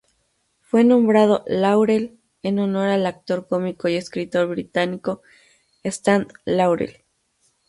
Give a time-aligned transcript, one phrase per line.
[0.61, 5.21] Fue nombrado Laurel en honor al actor cómico y escritor británico
[5.83, 7.03] Stan Laurel.